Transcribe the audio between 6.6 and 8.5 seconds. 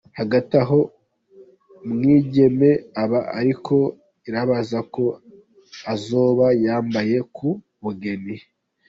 yambaye ku bugeni.